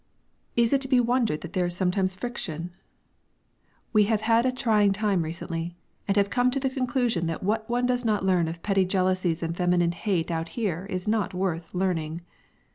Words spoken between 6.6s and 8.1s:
conclusion that what one does